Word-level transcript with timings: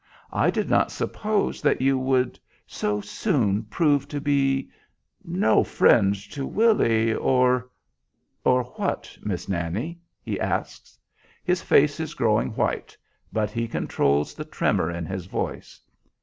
I 0.33 0.49
did 0.49 0.67
not 0.67 0.91
suppose 0.91 1.61
that 1.61 1.79
you 1.79 1.95
would 1.99 2.39
so 2.65 3.01
soon 3.01 3.65
prove 3.65 4.07
to 4.07 4.19
be 4.19 4.67
no 5.23 5.63
friend 5.63 6.15
to 6.31 6.43
Willy, 6.43 7.13
or" 7.13 7.69
"Or 8.43 8.63
what, 8.63 9.15
Miss 9.21 9.47
Nannie?" 9.47 9.99
he 10.19 10.39
asks. 10.39 10.97
His 11.43 11.61
face 11.61 11.99
is 11.99 12.15
growing 12.15 12.49
white, 12.55 12.97
but 13.31 13.51
he 13.51 13.67
controls 13.67 14.33
the 14.33 14.43
tremor 14.43 14.89
in 14.89 15.05
his 15.05 15.27
voice. 15.27 15.79